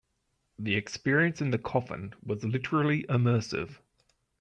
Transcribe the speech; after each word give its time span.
The 0.57 0.73
experience 0.75 1.41
in 1.41 1.51
the 1.51 1.59
coffin 1.59 2.15
was 2.23 2.43
literally 2.43 3.03
immersive. 3.03 3.77